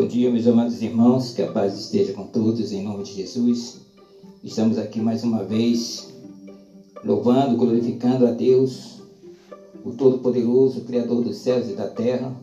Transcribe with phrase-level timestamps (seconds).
[0.00, 3.82] Bom dia, meus amados irmãos, que a paz esteja com todos, em nome de Jesus.
[4.42, 6.08] Estamos aqui mais uma vez,
[7.04, 9.02] louvando, glorificando a Deus,
[9.84, 12.34] o Todo-Poderoso, Criador dos céus e da terra,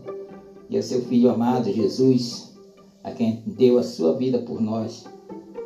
[0.69, 2.53] e a seu Filho amado, Jesus,
[3.03, 5.05] a quem deu a sua vida por nós,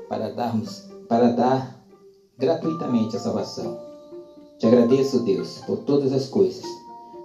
[0.08, 1.86] para darmos, para dar
[2.38, 3.78] gratuitamente a salvação.
[4.60, 6.64] Te agradeço, Deus, por todas as coisas,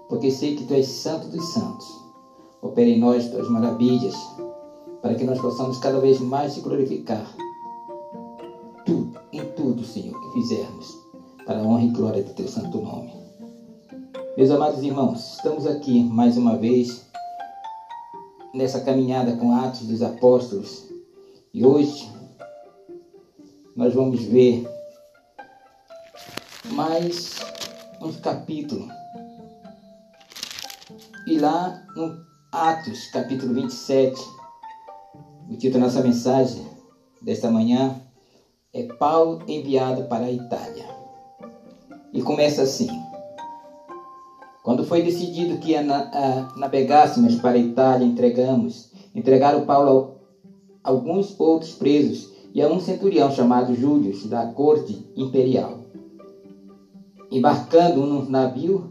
[0.08, 1.86] porque sei que Tu és santo dos santos.
[2.60, 4.16] Opera em nós Tuas maravilhas,
[5.02, 7.26] para que nós possamos cada vez mais te glorificar.
[8.84, 10.94] Tudo, em tudo, Senhor, que fizermos,
[11.44, 13.12] para a honra e glória do teu santo nome.
[14.36, 17.06] Meus amados irmãos, estamos aqui mais uma vez
[18.54, 20.84] nessa caminhada com Atos dos Apóstolos
[21.52, 22.10] e hoje
[23.74, 24.66] nós vamos ver
[26.72, 27.36] mais
[28.00, 28.88] um capítulo.
[31.26, 34.20] E lá no Atos, capítulo 27,
[35.48, 36.66] o título da nossa mensagem
[37.22, 38.00] desta manhã
[38.72, 40.84] é Paulo enviado para a Itália.
[42.12, 42.88] E começa assim.
[44.62, 45.74] Quando foi decidido que
[46.56, 50.16] navegássemos para a Itália, entregamos, entregaram Paulo
[50.82, 55.84] a alguns outros presos e a um centurião chamado Júlio, da corte imperial.
[57.30, 58.90] Embarcando num navio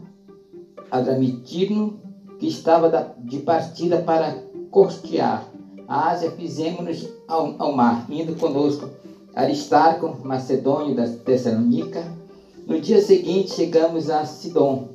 [0.90, 2.00] Adramitino,
[2.38, 5.55] que estava de partida para costear
[5.88, 8.88] Ásia, fizemos-nos ao, ao, mar, indo conosco
[9.34, 12.04] Aristarco, macedônio da Tessalônica.
[12.66, 14.88] No dia seguinte chegamos a Sidon.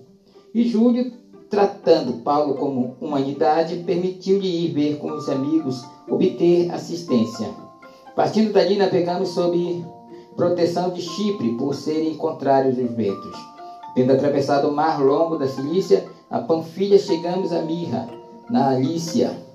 [0.54, 1.14] E Júlio,
[1.50, 7.48] tratando Paulo como humanidade, permitiu-lhe ir ver com os amigos, obter assistência.
[8.14, 9.86] Partindo dali, navegamos sob
[10.36, 13.38] proteção de Chipre, por serem contrários os ventos.
[13.96, 18.10] Tendo atravessado o mar longo da Cilícia, a Panfilha, chegamos a Mirra,
[18.50, 19.51] na Alícia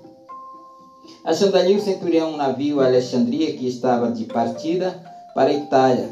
[1.23, 4.97] Achando ali o centurião um navio Alexandria que estava de partida
[5.35, 6.09] para a Itália.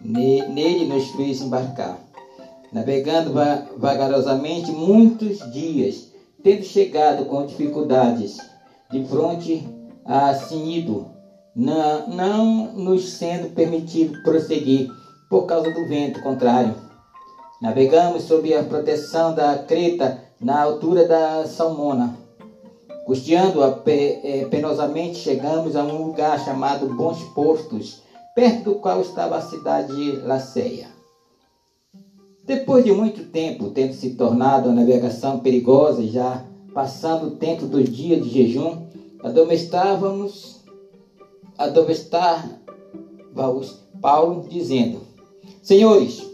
[0.00, 1.98] Nele nos fez embarcar.
[2.72, 3.32] Navegando
[3.76, 6.08] vagarosamente muitos dias,
[6.42, 8.38] tendo chegado com dificuldades
[8.90, 9.66] de fronte
[10.04, 11.10] a Sinido,
[11.54, 14.90] não, não nos sendo permitido prosseguir
[15.28, 16.74] por causa do vento contrário.
[17.60, 22.21] Navegamos sob a proteção da Creta na altura da Salmona
[23.04, 28.00] Custeando-a é, penosamente, chegamos a um lugar chamado Bons Postos,
[28.34, 30.88] perto do qual estava a cidade de Laceia.
[32.44, 37.88] Depois de muito tempo, tendo se tornado a navegação perigosa, já passando o tempo dos
[37.88, 38.86] dias de jejum,
[39.22, 40.60] adormestávamos,
[41.58, 42.62] adormestávamos
[44.00, 45.00] Paulo, dizendo:
[45.62, 46.26] Senhores,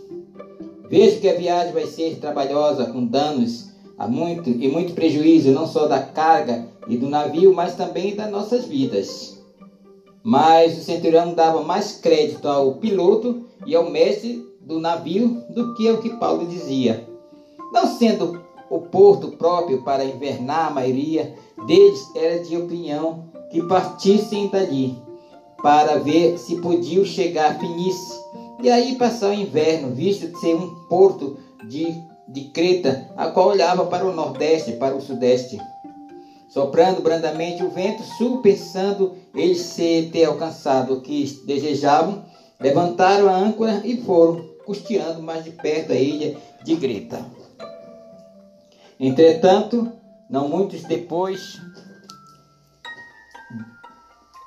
[0.89, 3.68] vejo que a viagem vai ser trabalhosa, com danos
[3.99, 8.31] Há muito e muito prejuízo, não só da carga e do navio, mas também das
[8.31, 9.37] nossas vidas.
[10.23, 15.89] Mas o centurião dava mais crédito ao piloto e ao mestre do navio do que
[15.89, 17.09] ao que Paulo dizia.
[17.73, 21.35] Não sendo o porto próprio para invernar, a maioria
[21.67, 24.95] deles era de opinião que partissem dali
[25.63, 28.15] para ver se podiam chegar a Finice
[28.63, 31.37] e aí passar o inverno, visto ser um porto
[31.67, 31.95] de
[32.29, 35.59] de Creta, a qual olhava para o nordeste, para o sudeste.
[36.49, 42.25] Soprando brandamente o vento sul, pensando eles se ter alcançado o que desejavam,
[42.61, 47.25] levantaram a âncora e foram, custeando mais de perto a ilha de Greta.
[49.01, 49.93] Entretanto,
[50.29, 51.61] não muitos depois,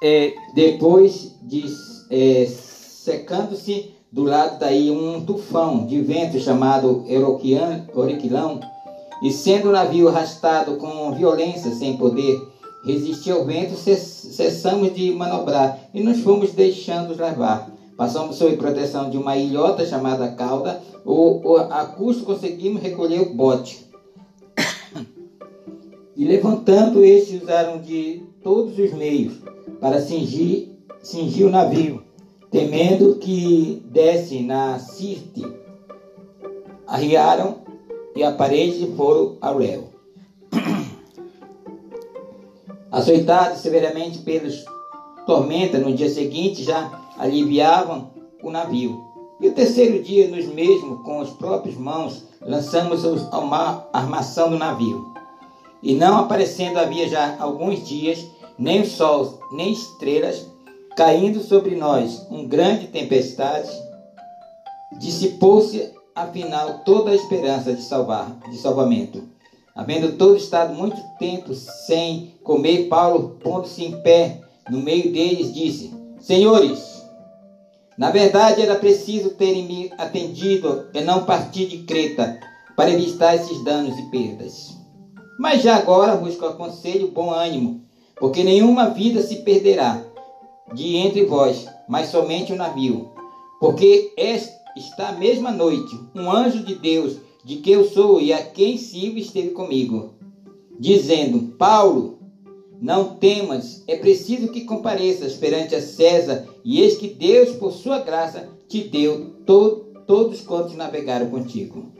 [0.04, 1.66] é, depois de
[2.10, 7.06] é, secando-se do lado daí um tufão de vento chamado
[7.94, 8.60] Oriquilão,
[9.24, 12.42] e sendo o navio arrastado com violência, sem poder
[12.84, 17.72] resistir ao vento, cessamos de manobrar e nos fomos deixando levar.
[17.96, 23.86] Passamos sob proteção de uma ilhota chamada Cauda, ou, a custo conseguimos recolher o bote.
[26.18, 29.36] e levantando, estes usaram de todos os meios
[29.80, 30.70] para cingir,
[31.02, 32.11] cingir o navio
[32.52, 35.42] temendo que desse na Sirte,
[36.86, 37.62] arriaram
[38.14, 39.90] e a parede foram ao léu.
[42.92, 44.66] Açoitados severamente pelos
[45.26, 48.12] tormentas, no dia seguinte já aliviavam
[48.44, 49.02] o navio.
[49.40, 54.50] E o terceiro dia, nos mesmos, com as próprias mãos, lançamos ao mar a armação
[54.50, 55.14] do navio.
[55.82, 58.28] E não aparecendo havia já alguns dias,
[58.60, 60.51] nem sol, nem estrelas,
[60.96, 63.70] Caindo sobre nós um grande tempestade,
[65.00, 69.24] dissipou-se afinal toda a esperança de salvar, de salvamento.
[69.74, 75.94] Havendo todos estado muito tempo sem comer, Paulo, pondo-se em pé no meio deles, disse:
[76.20, 77.02] Senhores,
[77.98, 82.38] na verdade era preciso terem me atendido e não partir de Creta
[82.76, 84.78] para evitar esses danos e perdas.
[85.40, 87.82] Mas já agora vos aconselho bom ânimo,
[88.18, 90.11] porque nenhuma vida se perderá
[90.74, 93.12] de entre vós, mas somente o navio.
[93.60, 98.78] Porque esta mesma noite um anjo de Deus de que eu sou e a quem
[98.78, 100.14] sirvo esteve comigo,
[100.80, 102.20] dizendo: Paulo,
[102.82, 108.00] não temas, é preciso que compareças perante a César, e eis que Deus, por sua
[108.00, 111.92] graça, te deu to todos quantos navegaram contigo.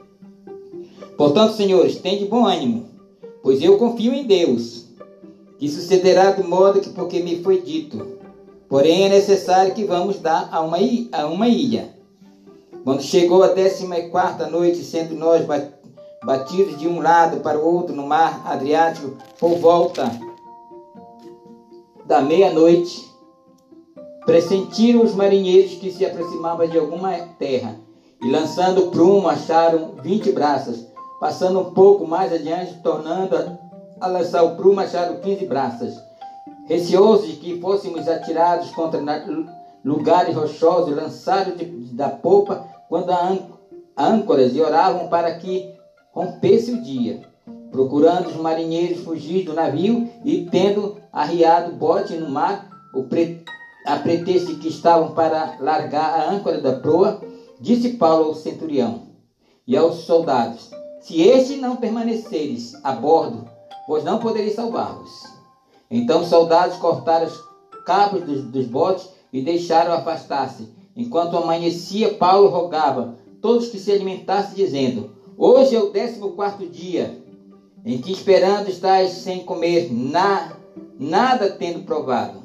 [1.16, 2.88] Portanto, senhores, tende bom ânimo,
[3.42, 4.86] pois eu confio em Deus,
[5.58, 8.21] que sucederá do modo que porque me foi dito.
[8.72, 10.78] Porém, é necessário que vamos dar a uma,
[11.12, 11.90] a uma ilha
[12.82, 15.46] quando chegou a décima e quarta noite, sendo nós
[16.24, 20.10] batidos de um lado para o outro no mar Adriático, por volta
[22.06, 23.06] da meia-noite,
[24.24, 27.76] pressentiram os marinheiros que se aproximavam de alguma terra,
[28.22, 30.86] e lançando prumo, acharam vinte braças.
[31.20, 33.36] Passando um pouco mais adiante, tornando
[34.00, 35.94] a, lançar o prumo, acharam quinze braças.
[36.66, 39.00] Receosos de que fôssemos atirados contra
[39.84, 41.64] lugares rochosos, lançados de,
[41.94, 43.38] da popa, quando a
[43.96, 45.74] âncoras e oravam para que
[46.12, 47.22] rompesse o dia,
[47.70, 53.42] procurando os marinheiros fugir do navio e tendo arriado bote no mar, o pre...
[53.86, 57.20] a pretexto de que estavam para largar a âncora da proa,
[57.60, 59.02] disse Paulo ao centurião
[59.66, 60.70] e aos soldados:
[61.00, 63.48] Se este não permaneceres a bordo,
[63.86, 65.31] pois não podereis salvar-vos.
[65.92, 67.40] Então os soldados cortaram os
[67.84, 74.54] cabos dos, dos botes e deixaram afastar-se Enquanto amanhecia, Paulo rogava todos que se alimentassem,
[74.54, 77.18] dizendo: Hoje é o décimo quarto dia
[77.84, 80.52] em que esperando estáis sem comer, na,
[80.98, 82.42] nada tendo provado.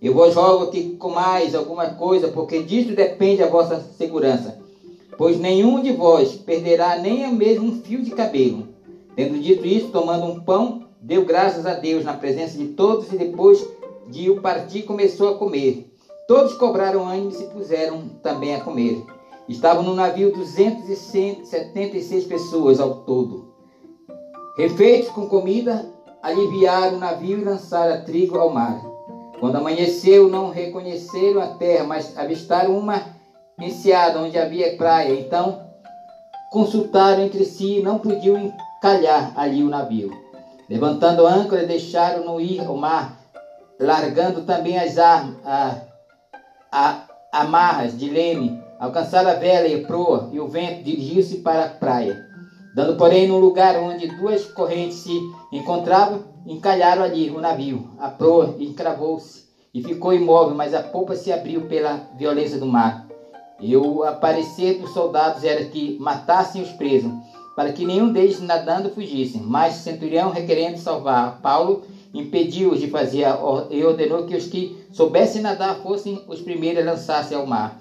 [0.00, 4.58] Eu vos rogo que comais alguma coisa, porque disto depende a vossa segurança.
[5.18, 8.68] Pois nenhum de vós perderá nem mesmo um fio de cabelo.
[9.14, 13.16] Tendo dito isso, tomando um pão, deu graças a Deus na presença de todos e
[13.16, 13.66] depois
[14.08, 15.90] de o partir começou a comer.
[16.28, 19.04] Todos cobraram ânimo e se puseram também a comer.
[19.48, 23.52] Estavam no navio 276 pessoas ao todo.
[24.56, 25.92] Refeitos com comida,
[26.22, 28.80] aliviaram o navio e lançaram trigo ao mar.
[29.40, 33.02] Quando amanheceu, não reconheceram a terra, mas avistaram uma
[33.58, 35.18] enseada onde havia praia.
[35.18, 35.66] Então
[36.52, 40.10] consultaram entre si e não podiam encalhar ali o navio.
[40.70, 43.16] Levantando a âncora, deixaram-no ir ao mar,
[43.80, 44.94] largando também as
[47.32, 51.66] amarras de leme, alcançaram a vela e a proa, e o vento dirigiu-se para a
[51.66, 52.16] praia.
[52.72, 55.20] Dando, porém, no lugar onde duas correntes se
[55.52, 57.90] encontravam, encalharam ali o navio.
[57.98, 59.42] A proa encravou-se
[59.74, 62.96] e ficou imóvel, mas a polpa se abriu pela violência do mar.
[63.58, 67.10] E o aparecer dos soldados era que matassem os presos,
[67.54, 69.42] para que nenhum deles nadando fugissem.
[69.42, 71.82] Mas o centurião, requerendo salvar Paulo,
[72.12, 73.26] impediu-os de fazer
[73.70, 77.80] e ordenou que os que soubessem nadar fossem os primeiros a lançar-se ao mar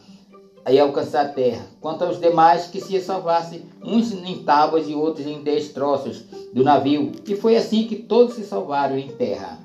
[0.70, 1.66] e alcançar a terra.
[1.82, 6.24] Quanto aos demais, que se salvassem, uns em tábuas e outros em destroços
[6.54, 7.12] do navio.
[7.28, 9.60] E foi assim que todos se salvaram em terra.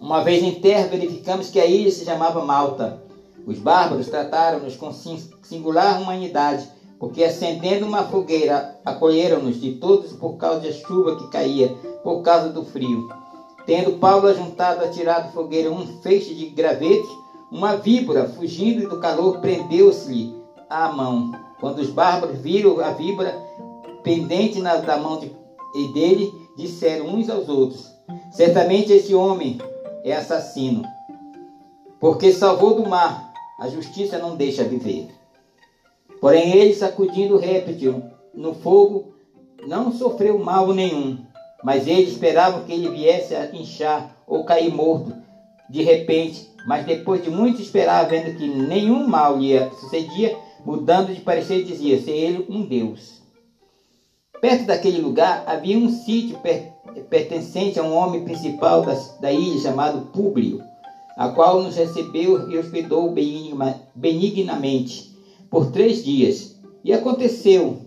[0.00, 3.02] Uma vez em terra, verificamos que a ilha se chamava Malta.
[3.46, 4.92] Os bárbaros trataram-nos com
[5.42, 11.68] singular humanidade, porque acendendo uma fogueira, acolheram-nos de todos por causa da chuva que caía
[12.02, 13.08] por causa do frio.
[13.66, 14.28] Tendo Paulo
[14.92, 17.10] tirar do fogueira um feixe de gravetos,
[17.50, 20.34] uma víbora, fugindo do calor, prendeu-se-lhe
[20.70, 21.32] à mão.
[21.60, 23.34] Quando os bárbaros viram a víbora
[24.02, 25.32] pendente na, da mão de,
[25.92, 27.92] dele, disseram uns aos outros:
[28.30, 29.58] Certamente este homem
[30.04, 30.82] é assassino,
[31.98, 35.15] porque salvou do mar, a justiça não deixa viver.
[36.20, 38.02] Porém, ele, sacudindo o réptil
[38.34, 39.14] no fogo,
[39.66, 41.18] não sofreu mal nenhum.
[41.62, 45.14] Mas eles esperavam que ele viesse a inchar ou cair morto
[45.68, 46.48] de repente.
[46.66, 51.98] Mas depois de muito esperar, vendo que nenhum mal lhe sucedia, mudando de parecer, dizia
[51.98, 53.22] ser ele um Deus.
[54.40, 56.74] Perto daquele lugar havia um sítio per
[57.10, 60.62] pertencente a um homem principal da, da ilha chamado Públio,
[61.16, 63.12] a qual nos recebeu e hospedou
[63.94, 65.15] benignamente
[65.56, 66.54] por três dias.
[66.84, 67.78] E aconteceu,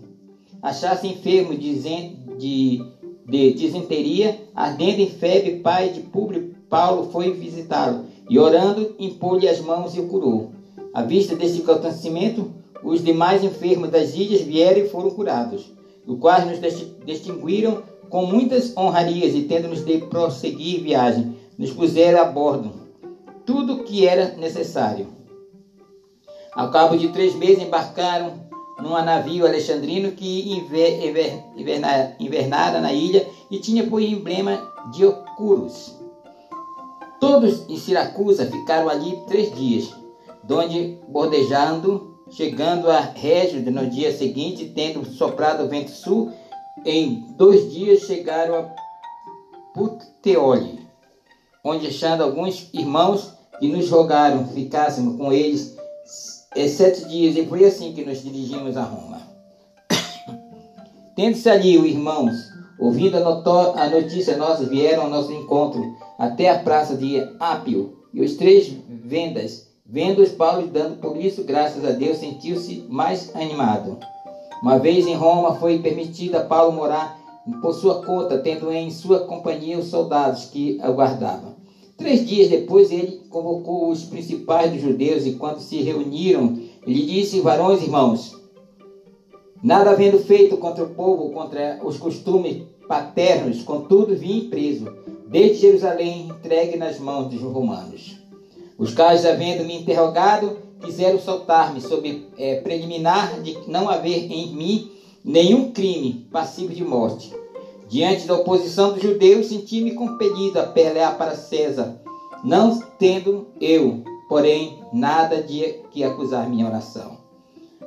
[0.60, 2.82] achasse enfermo de,
[3.28, 9.60] de disenteria, ardendo em febre, pai de Públio Paulo foi visitá-lo e orando impôs-lhe as
[9.60, 10.50] mãos e o curou.
[10.92, 12.50] À vista deste acontecimento,
[12.82, 15.70] os demais enfermos das ilhas vieram e foram curados.
[16.04, 16.58] os quais nos
[17.06, 22.72] distinguiram com muitas honrarias e tendo-nos de prosseguir viagem, nos puseram a bordo
[23.46, 25.19] tudo o que era necessário.
[26.60, 28.34] Ao cabo de três meses embarcaram
[28.78, 35.98] num navio alexandrino que inver, inver, inverna, invernara na ilha e tinha por emblema Diocurus.
[37.18, 39.90] Todos em Siracusa ficaram ali três dias,
[40.44, 46.30] donde bordejando, chegando a Régio no dia seguinte, tendo soprado o vento sul,
[46.84, 48.62] em dois dias chegaram a
[49.72, 50.86] Puteoli,
[51.64, 55.80] onde achando alguns irmãos que nos rogaram ficássemos com eles
[56.54, 59.20] é, sete dias, e foi assim que nos dirigimos a Roma.
[61.14, 62.34] Tendo-se ali os irmãos,
[62.78, 65.82] ouvindo a, a notícia nossa, vieram ao nosso encontro
[66.18, 71.44] até a praça de Ápio, e os três vendas, vendo os Paulo dando por isso
[71.44, 73.98] graças a Deus, sentiu-se mais animado.
[74.62, 77.18] Uma vez em Roma foi permitido a Paulo morar
[77.62, 81.54] por sua conta, tendo em sua companhia os soldados que aguardavam.
[82.00, 87.40] Três dias depois, ele convocou os principais dos judeus e, quando se reuniram, lhe disse:
[87.40, 88.40] Varões, irmãos,
[89.62, 94.90] nada havendo feito contra o povo, contra os costumes paternos, contudo vim preso,
[95.28, 98.16] desde Jerusalém, entregue nas mãos dos romanos.
[98.78, 104.90] Os quais, havendo me interrogado, quiseram soltar-me sob é, preliminar de não haver em mim
[105.22, 107.30] nenhum crime passivo de morte.
[107.90, 112.00] Diante da oposição dos judeus, senti-me compelido a pelear para César,
[112.44, 117.18] não tendo eu, porém, nada de que acusar minha oração.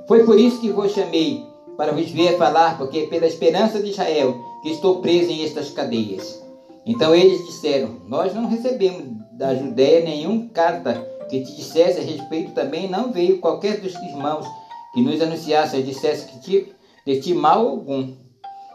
[0.06, 1.46] Foi por isso que vos chamei,
[1.78, 6.44] para vos ver falar, porque pela esperança de Israel que estou preso em estas cadeias.
[6.86, 10.96] Então eles disseram: Nós não recebemos da Judéia nenhuma carta
[11.30, 14.46] que te dissesse a respeito também, não veio qualquer dos irmãos
[14.94, 16.74] que nos anunciasse ou dissesse que te,
[17.08, 18.22] de ti mal algum.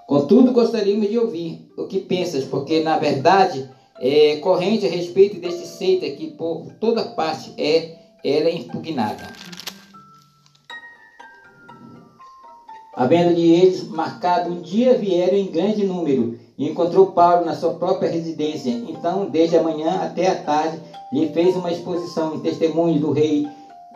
[0.09, 3.69] Contudo, gostaríamos de ouvir o que pensas, porque na verdade
[4.00, 9.31] é corrente a respeito deste seita que por toda parte é ela é impugnada.
[12.95, 18.11] Havendo-lhe eles marcado um dia, vieram em grande número e encontrou Paulo na sua própria
[18.11, 18.71] residência.
[18.71, 20.81] Então, desde a manhã até a tarde,
[21.12, 23.47] lhe fez uma exposição em testemunho do rei,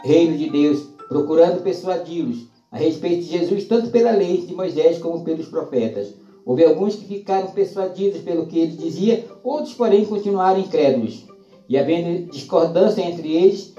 [0.04, 0.78] reino de Deus,
[1.08, 6.14] procurando persuadi-los a respeito de Jesus, tanto pela lei de Moisés como pelos profetas.
[6.44, 11.26] Houve alguns que ficaram persuadidos pelo que ele dizia, outros, porém, continuaram incrédulos.
[11.68, 13.74] E havendo discordância entre eles,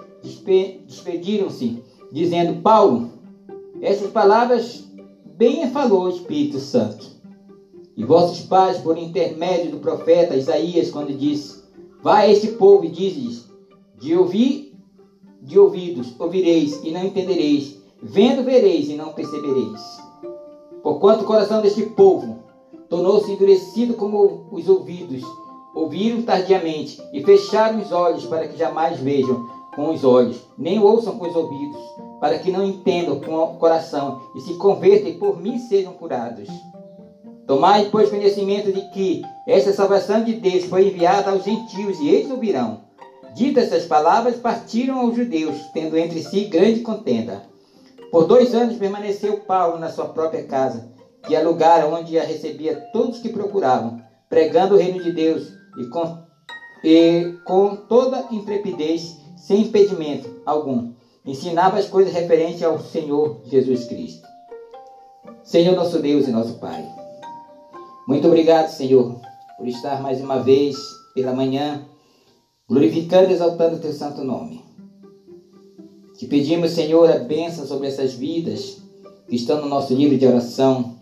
[0.87, 1.81] despediram-se,
[2.11, 3.09] dizendo: Paulo,
[3.81, 4.85] essas palavras
[5.35, 7.11] bem falou o Espírito Santo.
[7.97, 11.63] E vossos pais, por intermédio do profeta Isaías, quando disse:
[12.01, 13.49] Vai a este povo e diz-lhes:
[13.99, 14.73] De ouvir,
[15.41, 17.72] de ouvidos ouvireis e não entendereis
[18.05, 19.79] Vendo vereis e não percebereis.
[20.83, 22.39] Porquanto o coração deste povo
[22.89, 25.23] tornou-se endurecido como os ouvidos,
[25.73, 31.17] ouviram tardiamente e fecharam os olhos para que jamais vejam com os olhos, nem ouçam
[31.17, 31.79] com os ouvidos,
[32.19, 36.49] para que não entendam com o coração e se convertam e por mim sejam curados.
[37.47, 42.29] Tomai, pois, conhecimento de que esta salvação de Deus foi enviada aos gentios e eles
[42.29, 42.81] ouvirão.
[43.33, 47.52] Ditas essas palavras, partiram aos judeus, tendo entre si grande contenda.
[48.13, 50.87] Por dois anos permaneceu Paulo na sua própria casa,
[51.25, 55.85] que é lugar onde a recebia todos que procuravam, pregando o reino de Deus e
[55.87, 56.19] com,
[56.83, 60.93] e com toda intrepidez, sem impedimento algum,
[61.25, 64.27] ensinava as coisas referentes ao Senhor Jesus Cristo.
[65.43, 66.87] Senhor nosso Deus e nosso Pai,
[68.07, 69.19] muito obrigado, Senhor,
[69.57, 70.75] por estar mais uma vez
[71.15, 71.83] pela manhã,
[72.69, 74.62] glorificando e exaltando o teu santo nome.
[76.23, 78.77] Te pedimos, Senhor, a bênção sobre essas vidas
[79.27, 80.95] que estão no nosso livro de oração.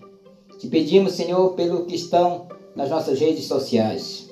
[0.58, 4.32] Te pedimos, Senhor, pelo que estão nas nossas redes sociais.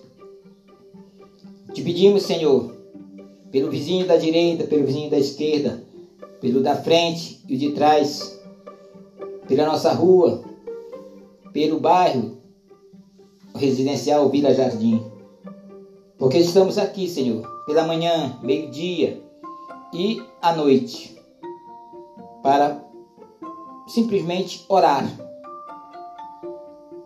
[1.76, 2.76] Te pedimos, Senhor,
[3.52, 5.84] pelo vizinho da direita, pelo vizinho da esquerda,
[6.42, 8.42] pelo da frente e o de trás,
[9.48, 10.44] pela nossa rua,
[11.54, 12.40] pelo bairro
[13.54, 15.04] residencial Vila Jardim.
[16.18, 19.29] Porque estamos aqui, Senhor, pela manhã, meio-dia,
[19.94, 21.18] e à noite
[22.42, 22.84] para
[23.88, 25.06] simplesmente orar.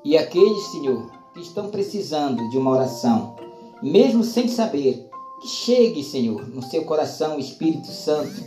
[0.03, 3.35] E aqueles, Senhor, que estão precisando de uma oração,
[3.81, 5.09] mesmo sem saber,
[5.41, 8.43] que chegue, Senhor, no seu coração o Espírito Santo,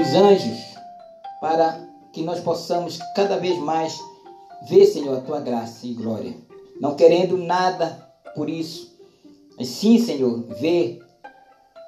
[0.00, 0.58] os anjos,
[1.40, 3.98] para que nós possamos cada vez mais
[4.68, 6.34] ver, Senhor, a tua graça e glória.
[6.80, 8.96] Não querendo nada por isso,
[9.56, 11.00] mas sim, Senhor, ver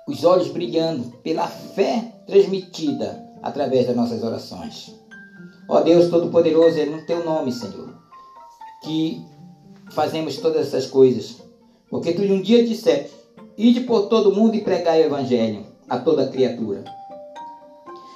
[0.09, 4.95] os olhos brilhando pela fé transmitida através das nossas orações.
[5.69, 7.95] Ó Deus Todo-Poderoso, é no teu nome, Senhor,
[8.83, 9.25] que
[9.91, 11.37] fazemos todas essas coisas.
[11.89, 13.15] Porque tu um dia disseste,
[13.57, 16.85] ide por todo mundo e pregai o evangelho a toda criatura.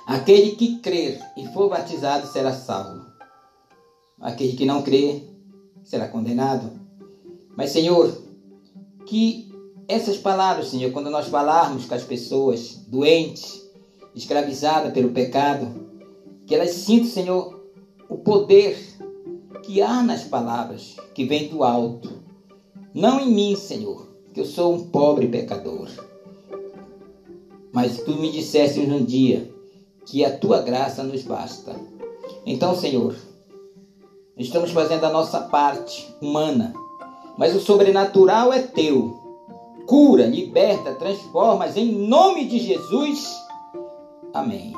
[0.07, 3.05] Aquele que crer e for batizado será salvo.
[4.21, 5.28] Aquele que não crer
[5.85, 6.71] será condenado.
[7.57, 8.16] Mas, Senhor,
[9.05, 9.46] que
[9.88, 13.62] essas palavras, Senhor, quando nós falarmos com as pessoas doentes,
[14.14, 15.87] escravizadas pelo pecado,
[16.47, 17.61] que elas sintam, Senhor,
[18.09, 18.78] o poder
[19.62, 22.11] que há nas palavras que vem do alto.
[22.95, 25.88] Não em mim, Senhor, que eu sou um pobre pecador.
[27.73, 29.52] Mas tu me disseste um dia
[30.07, 31.75] que a tua graça nos basta.
[32.47, 33.14] Então, Senhor,
[34.37, 36.73] estamos fazendo a nossa parte humana,
[37.37, 39.25] mas o sobrenatural é teu.
[39.87, 43.37] Cura, liberta, transforma em nome de Jesus.
[44.35, 44.73] Amém.